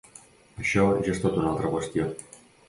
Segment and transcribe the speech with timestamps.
[0.63, 2.09] Això ja és tota una altra qüestió.